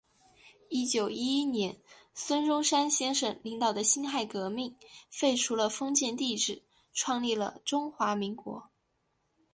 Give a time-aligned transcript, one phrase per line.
[0.69, 1.77] 一九一一年
[2.15, 4.75] 孙中山先生领导的辛亥革命，
[5.11, 8.71] 废除了封建帝制，创立了中华民国。